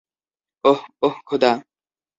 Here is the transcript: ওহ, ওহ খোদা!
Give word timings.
ওহ, 0.65 0.79
ওহ 1.03 1.15
খোদা! 1.27 1.51